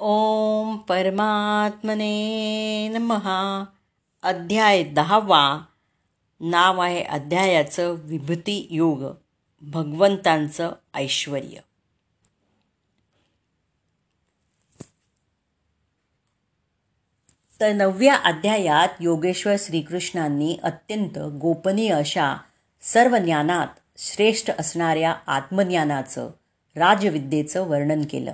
[0.00, 3.64] ओम परमात्मने नमहा
[4.22, 5.60] अध्याय दहावा.
[6.40, 9.04] नाव आहे अध्यायाचं विभूती योग.
[9.62, 11.40] भगवंतांचं ऐश्वर
[17.60, 22.36] तर नवव्या अध्यायात योगेश्वर श्रीकृष्णांनी अत्यंत गोपनीय अशा
[22.82, 23.66] सर्व ज्ञानात
[23.98, 26.30] श्रेष्ठ असणाऱ्या आत्मज्ञानाचं
[26.76, 28.32] राजविद्येचं वर्णन केलं.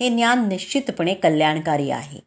[0.00, 2.20] हे ज्ञान निश्चितपणे कल्याणकारी आहे.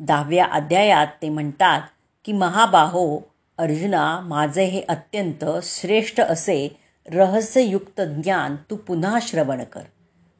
[0.00, 1.80] दहाव्या अध्यायात ते म्हणतात
[2.24, 3.20] की महाबाहो
[3.58, 6.76] अर्जुना माझे हे अत्यंत श्रेष्ठ असे
[7.10, 9.80] रहस्ययुक्त ज्ञान तू पुन्हा श्रवण कर.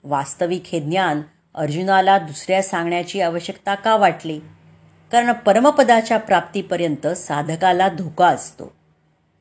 [0.04, 1.22] वास्तविक हे ज्ञान
[1.54, 4.40] अर्जुनाला दुसऱ्या सांगण्याची आवश्यकता का वाटली?
[5.12, 8.72] कारण परमपदाच्या प्राप्तीपर्यंत साधकाला धोका असतो.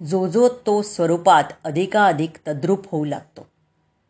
[0.10, 3.48] जो जो तो स्वरूपात अधिकाधिक तद्रूप होऊ लागतो.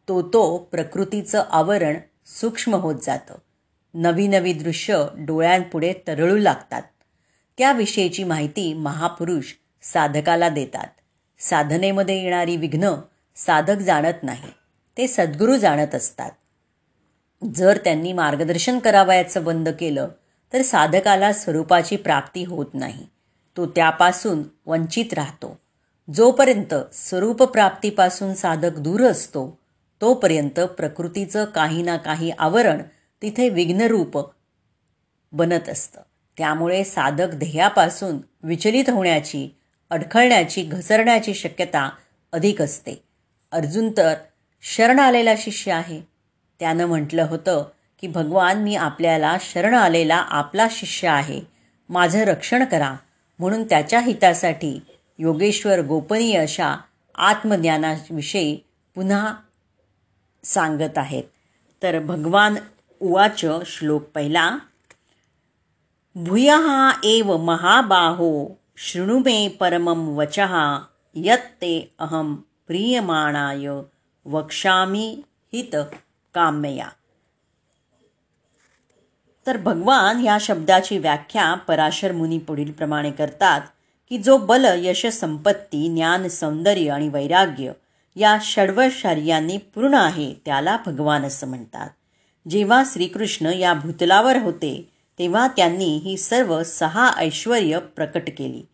[0.07, 3.35] तो तो प्रकृतीचं आवरण सूक्ष्म होत जातं.
[3.93, 6.81] नवी नवी दृश्य डोळ्यांपुढे तरळू लागतात.
[7.57, 9.45] त्याविषयीची माहिती महापुरुष
[9.81, 10.87] साधकाला देतात.
[11.39, 12.91] साधनेमध्ये येणारी विघ्न
[13.35, 14.51] साधक जाणत नाही
[14.97, 16.31] ते सद्गुरू जाणत असतात.
[17.55, 20.07] जर त्यांनी मार्गदर्शन करावयाचं बंद केलं
[20.53, 23.07] तर साधकाला स्वरूपाची प्राप्ती होत नाही.
[23.57, 25.59] तो त्यापासून वंचित राहतो.
[26.13, 29.59] जोपर्यंत स्वरूप प्राप्तीपासून साधक दूर असतो
[30.01, 32.81] तोपर्यंत प्रकृतीचं काही ना काही आवरण
[33.21, 34.29] तिथे विघ्नरूप
[35.31, 36.01] बनत असतं.
[36.37, 39.55] त्यामुळे साधक ध्येयापासून विचलित होण्याची
[39.89, 41.89] अडखळण्याची घसरण्याची शक्यता
[42.33, 43.03] अधिक असते.
[43.51, 44.13] अर्जुन तर
[44.61, 46.01] शरण आलेला शिष्य आहे.
[46.59, 47.65] त्यानं म्हटलं होतं
[48.01, 51.41] की भगवान मी आपल्याला शरण आलेला आपला शिष्य आहे.
[51.89, 52.95] माझं रक्षण करा.
[53.39, 54.79] म्हणून त्याच्या हितासाठी
[55.19, 56.77] योगेश्वर गोपनीय अशा
[57.15, 58.59] आत्मज्ञानाविषयी
[58.95, 59.33] पुन्हा
[60.45, 61.23] सांगत आहेत.
[61.83, 62.55] तर भगवान
[62.99, 64.57] उवाच श्लोक पहिला
[66.15, 70.77] भूयः एव महाबाहो शृणु मे परमं वचः
[71.15, 72.35] यत्ते अहम
[72.67, 73.69] प्रियमाणाय
[74.25, 75.21] वक्षामी
[75.53, 75.75] हित
[76.33, 76.87] काम्यया.
[79.47, 83.61] तर भगवान या शब्दाची व्याख्या पराशर मुनी पुढील प्रमाणे करतात
[84.09, 87.71] की जो बल यश संपत्ती ज्ञान सौंदर्य आणि वैराग्य
[88.15, 91.89] या षडवशार्यांनी पूर्ण आहे त्याला भगवान असं म्हणतात.
[92.49, 94.89] जेव्हा श्रीकृष्ण या भूतलावर होते
[95.19, 98.67] तेव्हा त्यांनी ही सर्व सहा ऐश्वर प्रकट केली.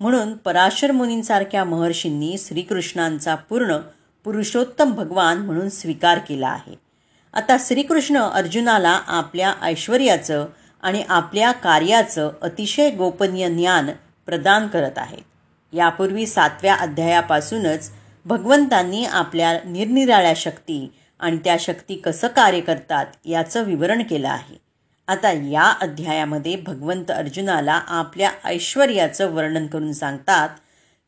[0.00, 3.76] म्हणून पराशर मुनींसारख्या महर्षींनी श्रीकृष्णांचा पूर्ण
[4.24, 6.74] पुरुषोत्तम भगवान म्हणून स्वीकार केला आहे.
[7.34, 10.46] आता श्रीकृष्ण अर्जुनाला आपल्या ऐश्वर्याचं
[10.82, 13.90] आणि आपल्या कार्याचं अतिशय गोपनीय ज्ञान
[14.26, 15.22] प्रदान करत आहेत.
[15.74, 17.90] यापूर्वी सातव्या अध्यायापासूनच
[18.28, 24.56] भगवंतांनी आपल्या निरनिराळ्या शक्ती आणि त्या शक्ती कसं कार्य करतात याचं विवरण केलं आहे.
[25.08, 30.48] आता या अध्यायामध्ये भगवंत अर्जुनाला आपल्या ऐश्वर्याचं वर्णन करून सांगतात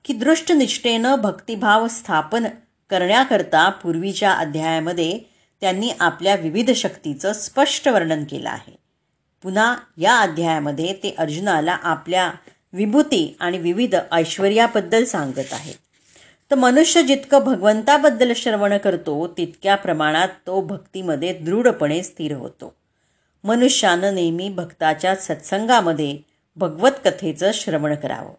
[0.04, 2.46] की दृष्टनिष्ठेनं भक्तिभाव स्थापन
[2.90, 5.18] करण्याकरता पूर्वीच्या अध्यायामध्ये
[5.60, 8.76] त्यांनी आपल्या विविध शक्तीचं स्पष्ट वर्णन केलं आहे.
[9.42, 12.30] पुन्हा या अध्यायामध्ये ते अर्जुनाला आपल्या
[12.72, 15.74] विभूती आणि विविध ऐश्वर्याबद्दल सांगत आहेत.
[16.50, 22.74] तर मनुष्य जितकं भगवंताबद्दल श्रवण करतो तितक्या प्रमाणात तो भक्तीमध्ये दृढपणे स्थिर होतो.
[23.44, 26.18] मनुष्यानं नेहमी भक्ताच्या सत्संगामध्ये
[26.56, 28.32] भगवत कथेचं श्रवण करावं.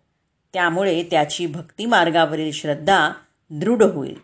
[0.54, 3.12] त्यामुळे त्याची भक्तिमार्गावरील श्रद्धा
[3.50, 4.16] दृढ होईल.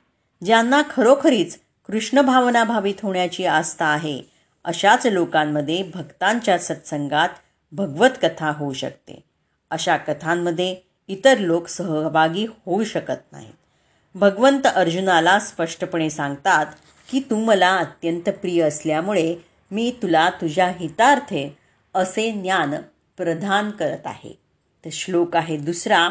[0.45, 4.21] ज्यांना खरोखरीच कृष्ण भावना भावित होण्याची आस्था आहे
[4.63, 7.29] अशाच लोकांमध्ये भक्तांच्या सत्संगात
[7.71, 9.23] भगवत कथा होऊ शकते.
[9.71, 10.75] अशा कथांमध्ये
[11.07, 13.66] इतर लोक सहभागी होऊ शकत नाहीत.
[14.19, 16.65] भगवंत अर्जुनाला स्पष्टपणे सांगतात
[17.11, 19.35] की तू मला अत्यंत प्रिय असल्यामुळे
[19.71, 21.57] मी तुला तुझ्या हितार्थे
[21.93, 22.75] असे ज्ञान
[23.17, 24.39] प्रदान करत आहे.
[24.85, 26.09] तर श्लोक आहे दुसरा.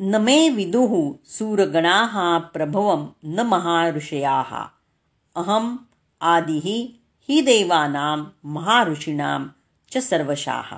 [0.00, 4.66] न मे विदुः सूरगणा प्रभवम न महाऋषया.
[5.36, 5.76] अहम
[6.20, 6.94] आदिः
[7.28, 9.44] ही देवानां महाऋषीणां
[9.94, 10.76] च सर्वशाः.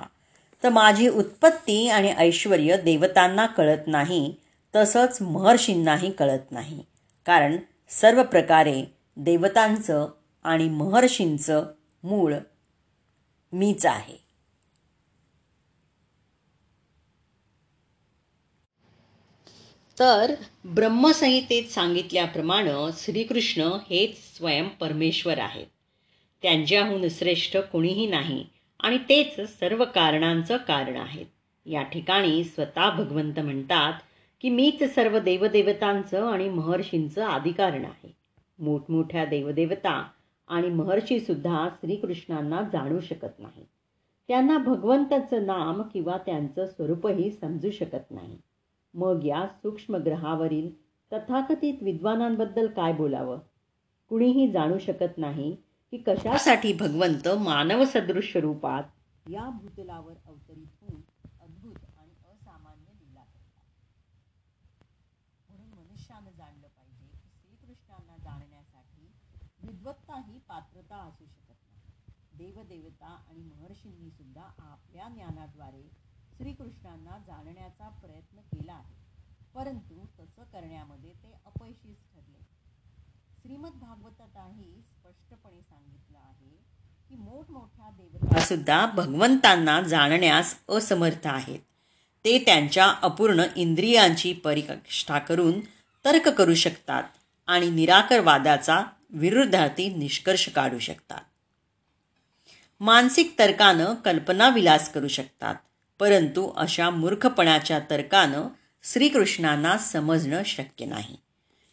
[0.63, 4.35] तर माझी उत्पत्ती आणि ऐश्वर देवतांना कळत नाही
[4.75, 6.83] तसंच महर्षींनाही कळत नाही.
[7.25, 7.57] कारण
[7.89, 8.83] सर्व प्रकारे
[9.17, 10.07] देवतांचं
[10.43, 11.65] आणि महर्षींचं
[12.03, 12.35] मूळ
[13.51, 14.23] मीच आहे.
[19.99, 20.33] तर
[20.65, 25.67] ब्रह्मसंहितेत सांगितल्याप्रमाणे श्रीकृष्ण हेच स्वयं परमेश्वर आहेत.
[26.41, 28.45] त्यांच्याहून श्रेष्ठ कोणीही नाही
[28.79, 31.25] आणि तेच सर्व कारणांचं कारण आहेत.
[31.65, 33.93] या ठिकाणी स्वतः भगवंत म्हणतात
[34.43, 38.11] की मीच सर्व देवदेवतांचं आणि महर्षींचं आदिकारण आहे.
[38.59, 40.09] मोठमोठ्या देवदेवता
[40.47, 43.63] आणि महर्षीसुद्धा श्रीकृष्णांना जाणू शकत नाही.
[44.27, 48.37] त्यांना भगवंताचं नाम किंवा त्यांचं स्वरूपही समजू शकत नाही.
[48.93, 50.69] मग या सूक्ष्म ग्रहावरील
[51.11, 53.39] तथाकथित विद्वानांबद्दल काय बोलावं?
[54.09, 55.55] कुणीही जाणू शकत नाही
[55.91, 58.83] की कशासाठी भगवंत मानवसदृश रूपात
[59.25, 61.01] या भूतलावर अवतरित होऊन
[61.41, 63.69] अद्भुत आणि असामान्य लीला करतात
[65.49, 69.11] म्हणून मनुष्यानं जाणलं पाहिजे की श्रीकृष्णांना जाणण्यासाठी
[69.83, 71.81] विद्वत्ता ही पात्रता असू शकत नाही.
[72.33, 75.91] देवदेवता आणि महर्षींनी सुद्धा आपल्या ज्ञानाद्वारे
[76.37, 78.95] श्रीकृष्णांना जाणण्याचा प्रयत्न केला आहे.
[79.55, 82.47] परंतु तसं करण्यामध्ये ते अपयशीच ठरले.
[83.41, 86.57] श्रीमद भागवतातही स्पष्टपणे सांगितलं आहे
[87.09, 91.59] की मोठमोठ्या देवता सुद्धा भगवंतांना जाणण्यास असमर्थ आहेत.
[92.25, 95.59] ते त्यांच्या अपूर्ण इंद्रियांची परिकष्ठा करून
[96.05, 97.03] तर्क करू शकतात
[97.47, 101.21] आणि निराकरवादाचा विरुद्धार्थी निष्कर्ष काढू शकतात.
[102.79, 105.55] मानसिक तर्कानं कल्पना विलास करू शकतात
[105.99, 108.47] परंतु अशा मूर्खपणाच्या तर्कानं
[108.83, 111.15] श्रीकृष्णांना समजणं शक्य नाही.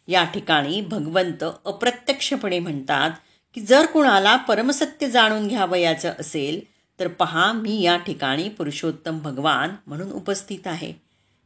[0.07, 3.11] या ठिकाणी भगवंत अप्रत्यक्षपणे म्हणतात
[3.53, 6.59] की जर कुणाला परमसत्य जाणून घ्यावयाचं असेल
[6.99, 10.93] तर पहा मी या ठिकाणी पुरुषोत्तम भगवान म्हणून उपस्थित आहे.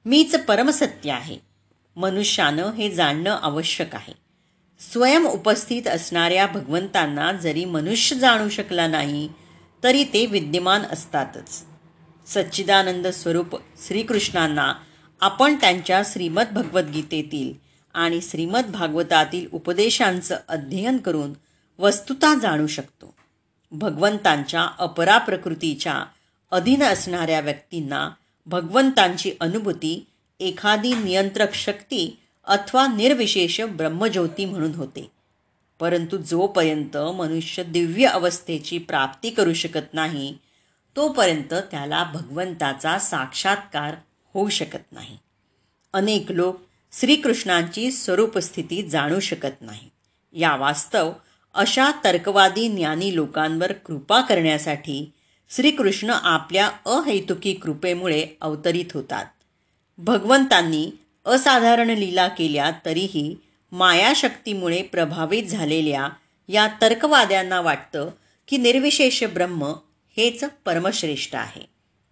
[0.05, 1.37] मीच परमसत्य आहे.
[1.95, 4.24] मनुष्यानं हे जाणणं आवश्यक आहे.
[4.79, 9.29] स्वयं उपस्थित असणाऱ्या भगवंतांना जरी मनुष्य जाणू शकला नाही
[9.83, 11.63] तरी ते विद्यमान असतातच.
[12.27, 13.55] सच्चिदानंद स्वरूप
[13.87, 14.73] श्रीकृष्णांना
[15.21, 17.53] आपण त्यांच्या श्रीमद भगवद्गीतेतील
[17.93, 21.33] आणि श्रीमद भागवतातील उपदेशांचं अध्ययन करून
[21.79, 23.15] वस्तुता जाणू शकतो.
[23.71, 26.05] भगवंतांच्या अपरा प्रकृतीच्या
[26.51, 28.09] अधीन असणाऱ्या व्यक्तींना
[28.45, 30.07] भगवंतांची अनुभूती
[30.39, 35.11] एखादी नियंत्रक शक्ती अथवा निर्विशेष ब्रह्मज्योती म्हणून होते.
[35.79, 40.37] परंतु जोपर्यंत मनुष्य दिव्य अवस्थेची प्राप्ती करू शकत नाही
[40.95, 43.95] तोपर्यंत त्याला भगवंताचा साक्षात्कार
[44.33, 45.17] होऊ शकत नाही.
[45.93, 46.61] अनेक लोक
[46.99, 49.89] श्रीकृष्णांची स्वरूपस्थिती जाणू शकत नाही.
[50.33, 51.11] या वास्तव
[51.53, 55.11] अशा तर्कवादी ज्ञानी लोकांवर कृपा करण्यासाठी
[55.49, 59.25] श्रीकृष्ण आपल्या अहैतुकी कृपेमुळे अवतरित होतात.
[59.97, 60.91] भगवंतांनी
[61.25, 63.35] असाधारण लीला केल्या तरीही
[63.71, 66.09] मायाशक्तीमुळे प्रभावित झालेल्या
[66.47, 68.09] या तर्कवाद्यांना वाटतं
[68.47, 69.73] की निर्विशेष ब्रह्म
[70.17, 71.61] हेच परमश्रेष्ठ आहे.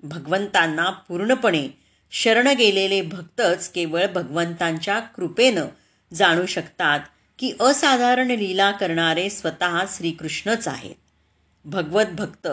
[0.04, 1.68] भगवंतांना पूर्णपणे
[2.12, 5.66] शरण गेलेले भक्तच केवळ भगवंतांच्या कृपेनं
[6.14, 7.00] जाणू शकतात
[7.40, 10.96] की असाधारण लीला करणारे स्वतः श्रीकृष्णच आहेत.
[11.66, 12.48] भगवत भक्त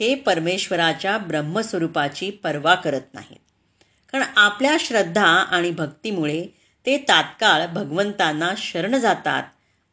[0.00, 3.47] हे परमेश्वराच्या ब्रह्मस्वरूपाची पर्वा करत नाहीत.
[4.12, 6.46] कारण आपल्या श्रद्धा आणि भक्तीमुळे
[6.86, 9.42] ते तात्काळ भगवंतांना शरण जातात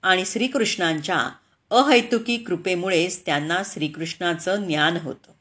[0.04, 1.30] आणि श्रीकृष्णांच्या
[1.72, 5.32] अहैतुकी कृपेमुळेच त्यांना श्रीकृष्णाचं ज्ञान होतं.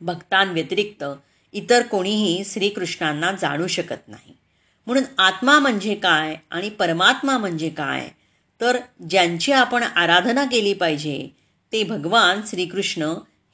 [0.00, 1.04] भक्तांव्यतिरिक्त
[1.52, 4.36] इतर कोणीही श्रीकृष्णांना जाणू शकत नाही.
[4.86, 8.08] म्हणून आत्मा म्हणजे काय आणि परमात्मा म्हणजे काय?
[8.60, 8.78] तर
[9.10, 11.28] ज्यांची आपण आराधना केली पाहिजे
[11.72, 13.02] ते भगवान श्रीकृष्ण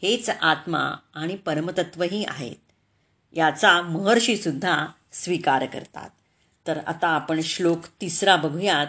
[0.02, 2.63] हेच आत्मा आणि परमतत्वही आहेत.
[3.36, 6.10] याचा महर्षीसुद्धा स्वीकार करतात.
[6.66, 8.86] तर आता आपण श्लोक तिसरा बघूयात.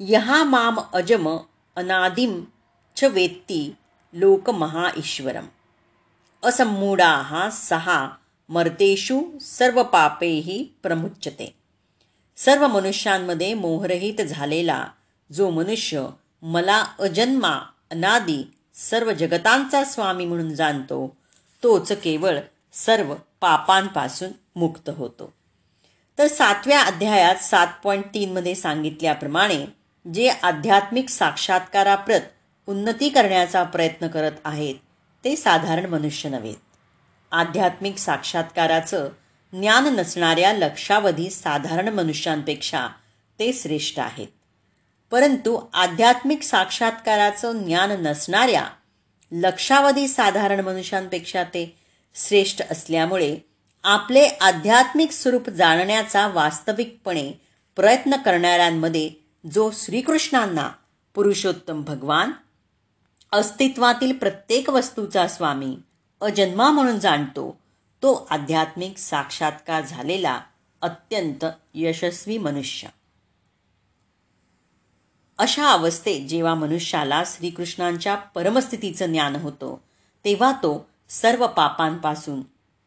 [0.00, 1.36] यहा माम अजम
[1.76, 2.44] अनादिम
[2.96, 3.74] च वेत्ती
[4.12, 4.50] लोक
[4.96, 5.46] ईश्वरम.
[6.42, 8.08] असमूढा सहा
[8.48, 11.54] मर्तेषु सर्व पापेही प्रमुच्यते.
[12.36, 14.86] सर्व मनुष्यांमध्ये मोहरहित झालेला
[15.32, 16.06] जो मनुष्य
[16.42, 21.16] मला अजन्मा अनादी सर्व जगतांचा स्वामी म्हणून जाणतो
[21.62, 22.38] तोच केवळ
[22.76, 25.32] सर्व पापांपासून मुक्त होतो.
[26.18, 29.66] तर सातव्या अध्यायात सात पॉईंट तीनमध्ये सांगितल्याप्रमाणे
[30.14, 32.20] जे आध्यात्मिक साक्षात्काराप्रत
[32.66, 34.74] उन्नती करण्याचा प्रयत्न करत आहेत
[35.24, 36.56] ते साधारण मनुष्य नव्हेत
[37.32, 39.08] आध्यात्मिक साक्षात्काराचं
[39.52, 42.88] ज्ञान नसणाऱ्या लक्षावधी साधारण मनुष्यांपेक्षा
[43.38, 44.28] ते श्रेष्ठ आहेत.
[45.10, 48.66] परंतु आध्यात्मिक साक्षात्काराचं ज्ञान नसणाऱ्या
[49.32, 51.85] लक्षावधी साधारण मनुष्यांपेक्षा ते
[52.16, 53.36] श्रेष्ठ असल्यामुळे
[53.84, 57.32] आपले आध्यात्मिक स्वरूप जाणण्याचा वास्तविकपणे
[57.76, 59.10] प्रयत्न करणाऱ्यांमध्ये
[59.52, 60.70] जो श्रीकृष्णांना
[61.14, 62.30] पुरुषोत्तम भगवान
[63.32, 65.76] अस्तित्वातील प्रत्येक वस्तूचा स्वामी
[66.20, 67.58] अजन्मा म्हणून जाणतो
[68.02, 70.40] तो आध्यात्मिक साक्षात्कार झालेला
[70.82, 71.44] अत्यंत
[71.74, 72.88] यशस्वी मनुष्य.
[75.38, 79.76] अशा अवस्थेत जेव्हा मनुष्याला श्रीकृष्णांच्या परमस्थितीचं ज्ञान होतं
[80.24, 82.42] तेव्हा तो सर्व पापांपासून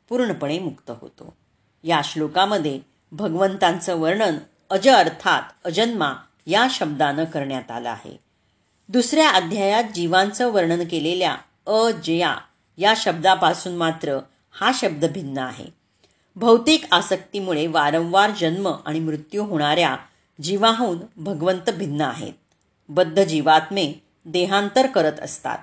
[0.10, 1.38] पूर्णपणे मुक्त होतो.
[1.84, 2.80] या श्लोकामध्ये
[3.12, 4.38] भगवंतांचं वर्णन
[4.70, 6.14] अज अर्थात अजन्मा
[6.48, 8.20] या शब्दानं करण्यात आलं आहे.
[8.90, 11.36] दुसऱ्या अध्यायात जीवांचं वर्णन केलेल्या
[11.68, 12.36] अजया
[12.78, 14.20] या शब्दापासून मात्र
[14.52, 15.66] हा शब्द भिन्न आहे.
[16.36, 19.96] भौतिक आसक्तीमुळे वारंवार जन्म आणि मृत्यू होणाऱ्या
[20.42, 22.34] जीवाहून भगवंत भिन्न आहेत.
[22.90, 23.94] बद्ध जीवात्मे
[24.26, 25.58] देहांतर करत असतात.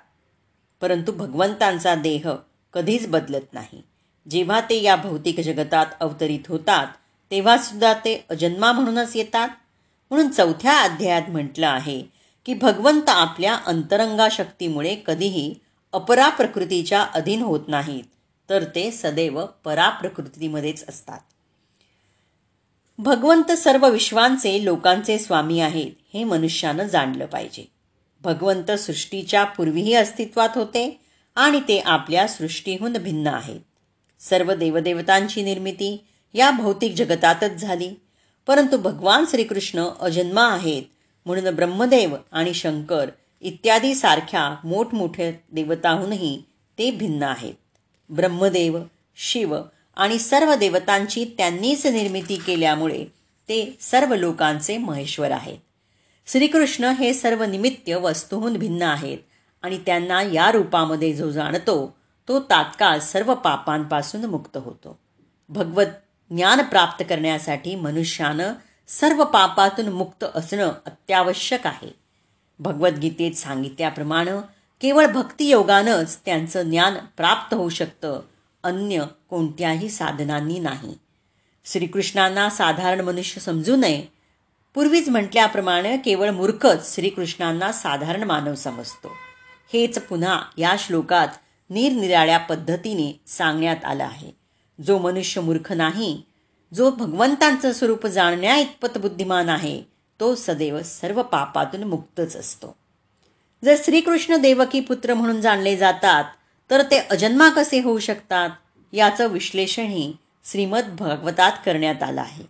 [0.80, 2.28] परंतु भगवंतांचा देह
[2.76, 3.82] कधीच बदलत नाही.
[4.30, 6.86] जेव्हा ते या भौतिक जगतात अवतरित होतात
[7.30, 9.48] तेव्हासुद्धा ते अजन्मा म्हणूनच येतात.
[10.10, 12.02] म्हणून चौथ्या अध्यायात म्हटलं आहे
[12.46, 15.54] की भगवंत आपल्या अंतरंगा शक्तीमुळे कधीही
[15.92, 18.04] अपरा प्रकृतीच्या अधीन होत नाहीत
[18.50, 21.20] तर ते सदैव पराप्रकृतीमध्येच असतात.
[22.98, 27.64] भगवंत सर्व विश्वांचे लोकांचे स्वामी आहेत हे मनुष्यानं जाणलं पाहिजे.
[28.22, 31.00] भगवंत सृष्टीच्या पूर्वीही अस्तित्वात होते
[31.36, 33.60] आणि ते आपल्या सृष्टीहून भिन्न आहेत.
[34.20, 37.90] सर्व देवदेवतांची निर्मिती या भौतिक जगतातच झाली.
[38.46, 40.82] परंतु भगवान श्रीकृष्ण अजन्मा आहेत
[41.26, 46.42] म्हणून ब्रह्मदेव आणि शंकर इत्यादी सारख्या मोठमोठ्या देवताहूनही
[46.78, 47.54] ते भिन्न आहेत.
[48.10, 48.78] ब्रह्मदेव
[49.16, 49.56] शिव
[49.96, 53.04] आणि सर्व देवतांची त्यांनीच निर्मिती केल्यामुळे
[53.48, 55.58] ते सर्व लोकांचे महेश्वर आहेत.
[56.26, 59.18] श्रीकृष्ण हे सर्व निमित्त वस्तूहून भिन्न आहेत.
[59.66, 61.96] आणि त्यांना या रूपामध्ये जो जाणतो
[62.28, 64.98] तो तात्काळ सर्व पापांपासून मुक्त होतो.
[65.48, 65.86] भगवत
[66.30, 68.52] ज्ञान प्राप्त करण्यासाठी मनुष्यानं
[68.88, 71.94] सर्व पापातून मुक्त असणं अत्यावश्यक आहे.
[72.58, 74.30] भगवद्गीतेत सांगितल्याप्रमाणे
[74.80, 78.20] केवळ भक्तियोगानंच त्यांचं ज्ञान प्राप्त होऊ शकतं
[78.64, 80.94] अन्य कोणत्याही साधनांनी नाही.
[81.64, 84.04] श्रीकृष्णांना साधारण मनुष्य समजू नये.
[84.74, 89.08] पूर्वीच म्हटल्याप्रमाणे केवळ मूर्खच श्रीकृष्णांना साधारण मानव समजतो.
[89.72, 91.28] हेच पुन्हा या श्लोकात
[91.70, 94.30] निरनिराळ्या पद्धतीने सांगण्यात आलं आहे.
[94.78, 96.22] जो मनुष्य मूर्ख नाही
[96.74, 99.82] जो भगवंतांचं स्वरूप जाणण्या इतपत बुद्धिमान आहे
[100.20, 102.76] तो सदैव सर्व पापातून मुक्तच असतो.
[103.64, 106.24] जर श्रीकृष्ण देवकी पुत्र म्हणून जाणले जातात
[106.70, 108.50] तर ते अजन्मा कसे होऊ शकतात
[108.92, 110.12] याचं विश्लेषणही
[110.44, 112.44] श्रीमद भागवतात करण्यात आलं आहे.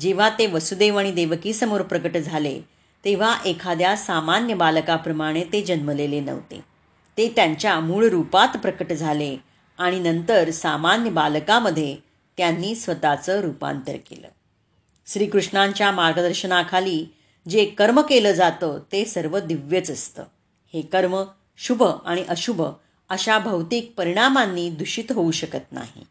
[0.00, 2.60] जेव्हा ते वसुदेव आणि देवकीसमोर प्रकट झाले
[3.04, 6.64] तेव्हा एखाद्या सामान्य बालकाप्रमाणे ते जन्मलेले नव्हते.
[7.16, 9.36] ते त्यांच्या मूळ रूपात प्रकट झाले
[9.78, 11.96] आणि नंतर सामान्य बालकामध्ये
[12.36, 14.28] त्यांनी स्वतःचं रूपांतर केलं.
[15.06, 17.06] श्रीकृष्णांच्या मार्गदर्शनाखाली
[17.48, 20.24] जे कर्म केलं जातं ते सर्व दिव्यच असतं.
[20.74, 21.22] हे कर्म
[21.56, 22.62] शुभ आणि अशुभ
[23.08, 26.06] अशा भौतिक परिणामांनी दूषित होऊ शकत नाही.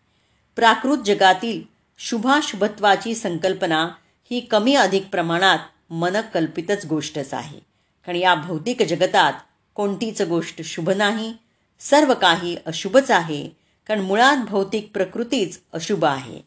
[0.56, 1.62] प्राकृत जगातील
[1.98, 3.90] शुभाशुभत्वाची संकल्पना
[4.32, 5.60] ही कमी अधिक प्रमाणात
[5.90, 7.60] मनकल्पितच गोष्टच आहे.
[8.06, 9.34] कारण या भौतिक जगतात
[9.76, 11.34] कोणतीच गोष्ट शुभ नाही
[11.80, 13.50] सर्व काही अशुभच आहे
[13.88, 16.40] कारण मुळात भौतिक प्रकृतीच अशुभ आहे.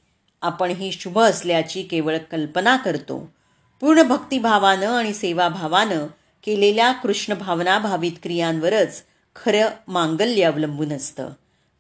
[0.43, 3.33] आपण ही शुभ असल्याची केवळ कल्पना करतो.
[3.81, 6.07] पूर्ण भक्तिभावानं आणि सेवाभावानं
[6.45, 9.02] केलेल्या कृष्ण भावना भावित क्रियांवरच
[9.37, 11.28] खरं मांगल्य अवलंबून असतं.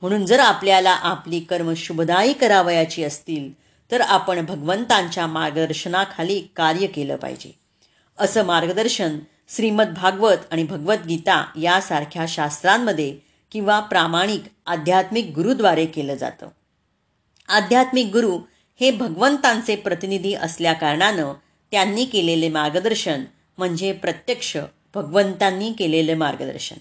[0.00, 7.58] म्हणून जर आपल्याला आपली कर्म शुभदायी करावयाची असतील तर आपण भगवंतांच्या मार्गदर्शनाखाली कार्य केलं पाहिजे.
[8.18, 13.18] असं मार्गदर्शन श्रीमद भागवत आणि भगवद्गीता यासारख्या शास्त्रांमध्ये
[13.52, 16.48] किंवा प्रामाणिक आध्यात्मिक गुरुद्वारे केलं जातं.
[17.48, 18.38] आध्यात्मिक गुरु
[18.80, 21.32] हे भगवंतांचे प्रतिनिधी असल्याकारणानं
[21.70, 23.24] त्यांनी केलेले मार्गदर्शन
[23.58, 24.56] म्हणजे प्रत्यक्ष
[24.94, 26.76] भगवंतांनी केलेले मार्गदर्शन.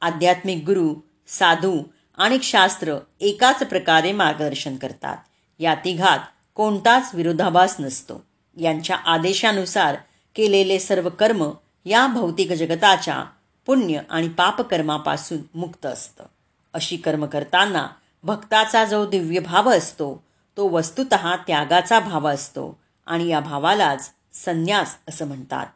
[0.00, 0.94] आध्यात्मिक गुरु
[1.28, 1.82] साधू
[2.16, 5.16] आणि शास्त्र एकाच प्रकारे मार्गदर्शन करतात.
[5.58, 6.18] या तिघात
[6.54, 8.24] कोणताच विरोधाभास नसतो.
[8.56, 9.96] यांच्या आदेशानुसार
[10.34, 11.50] केलेले सर्व कर्म
[11.84, 13.24] या भौतिक जगताच्या
[13.66, 16.24] पुण्य आणि पापकर्मापासून मुक्त असतं.
[16.72, 17.86] अशी कर्म करताना
[18.22, 20.24] भक्ताचा जो दिव्य भाव असतो
[20.56, 21.06] तो वस्तुत
[21.46, 25.66] त्यागाचा भाव असतो आणि या भावालाच संन्यास असं म्हणतात.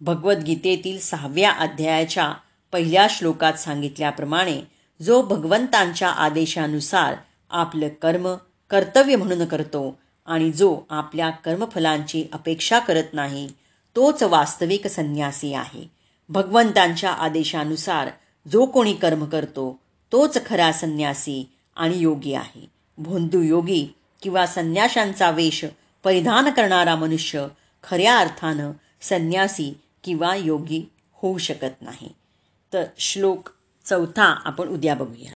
[0.00, 2.32] भगवद्गीतेतील सहाव्या अध्यायाच्या
[2.72, 4.60] पहिल्या श्लोकात सांगितल्याप्रमाणे
[5.02, 7.14] जो भगवंतांच्या आदेशानुसार
[7.50, 8.34] आपलं कर्म
[8.70, 13.48] कर्तव्य म्हणून करतो आणि जो आपल्या कर्मफलांची अपेक्षा करत नाही
[13.96, 15.90] तोच वास्तविक संन्यासी आहे.
[16.28, 18.08] भगवंतांच्या आदेशानुसार
[18.52, 19.78] जो कोणी कर्म करतो
[20.12, 22.70] तोच खरा संन्यासी आणि योगी आहे.
[22.98, 23.86] भोंदू योगी
[24.22, 25.64] किंवा संन्याशांचा वेश
[26.04, 27.46] परिधान करणारा मनुष्य
[27.84, 32.08] खऱ्या अर्थानं संन्यासी किंवा योगी होऊ शकत नाही.
[32.72, 33.48] तर श्लोक
[33.84, 35.32] चौथा आपण उद्या बघूया.